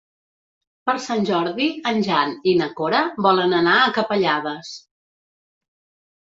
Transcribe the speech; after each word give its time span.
Per 0.89 0.93
Sant 1.01 1.27
Jordi 1.29 1.67
en 1.91 2.01
Jan 2.07 2.33
i 2.53 2.55
na 2.61 2.69
Cora 2.79 3.03
volen 3.27 3.55
anar 3.59 3.77
a 3.83 3.93
Capellades. 3.99 4.73